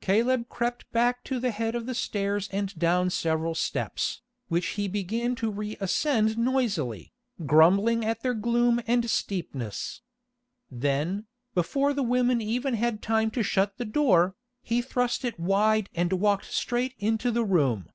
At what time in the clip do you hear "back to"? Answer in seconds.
0.92-1.40